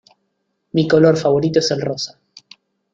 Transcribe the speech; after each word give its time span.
Mi 0.71 0.87
color 0.87 1.15
favorito 1.15 1.59
es 1.59 1.69
el 1.69 1.79
rosa 1.81 2.19